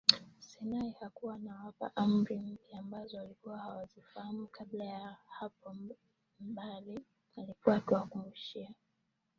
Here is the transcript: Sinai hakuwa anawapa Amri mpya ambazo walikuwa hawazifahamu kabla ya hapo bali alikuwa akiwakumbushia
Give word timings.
Sinai 0.39 0.95
hakuwa 0.99 1.33
anawapa 1.35 1.91
Amri 1.95 2.35
mpya 2.39 2.79
ambazo 2.79 3.17
walikuwa 3.17 3.57
hawazifahamu 3.57 4.47
kabla 4.47 4.85
ya 4.85 5.17
hapo 5.27 5.75
bali 6.39 6.99
alikuwa 7.37 7.75
akiwakumbushia 7.75 8.71